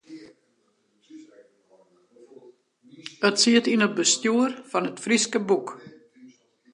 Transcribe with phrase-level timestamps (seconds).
[3.27, 5.67] Ik siet yn it bestjoer fan It Fryske Boek.